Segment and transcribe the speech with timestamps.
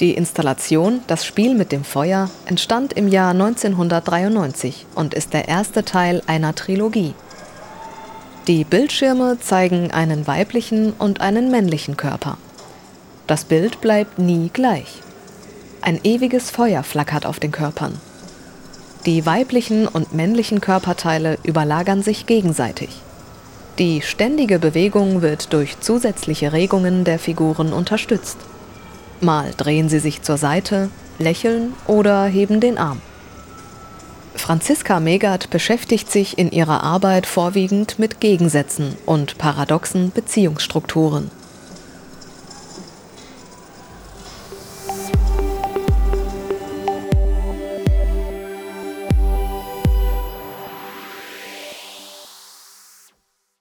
[0.00, 5.86] Die Installation Das Spiel mit dem Feuer entstand im Jahr 1993 und ist der erste
[5.86, 7.14] Teil einer Trilogie.
[8.46, 12.36] Die Bildschirme zeigen einen weiblichen und einen männlichen Körper.
[13.26, 15.00] Das Bild bleibt nie gleich.
[15.80, 17.98] Ein ewiges Feuer flackert auf den Körpern.
[19.06, 22.90] Die weiblichen und männlichen Körperteile überlagern sich gegenseitig.
[23.78, 28.36] Die ständige Bewegung wird durch zusätzliche Regungen der Figuren unterstützt.
[29.20, 30.90] Mal drehen sie sich zur Seite,
[31.20, 33.00] lächeln oder heben den Arm.
[34.34, 41.30] Franziska Megert beschäftigt sich in ihrer Arbeit vorwiegend mit Gegensätzen und paradoxen Beziehungsstrukturen.